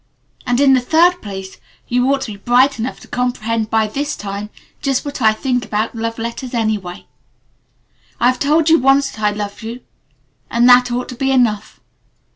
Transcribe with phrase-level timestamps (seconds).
[0.47, 4.15] And in the third place, you ought to be bright enough to comprehend by this
[4.15, 4.49] time
[4.81, 7.05] just what I think about 'love letters' anyway.
[8.19, 9.81] I have told you once that I love you,
[10.49, 11.79] and that ought to be enough.